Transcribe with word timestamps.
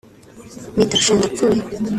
Mita 0.75 0.97
Sha 1.03 1.13
ndapfuye 1.15 1.61